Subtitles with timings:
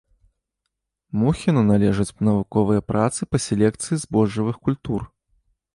[1.23, 5.01] Мухіну належаць навуковыя працы па селекцыі збожжавых культур.